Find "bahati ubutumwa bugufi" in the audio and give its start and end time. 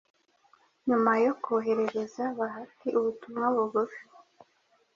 2.37-4.01